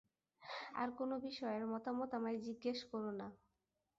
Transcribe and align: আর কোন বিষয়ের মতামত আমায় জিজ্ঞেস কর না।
আর 0.73 0.89
কোন 0.97 1.11
বিষয়ের 1.25 1.63
মতামত 1.73 2.09
আমায় 2.17 2.39
জিজ্ঞেস 2.45 2.79
কর 2.91 3.03
না। 3.19 3.27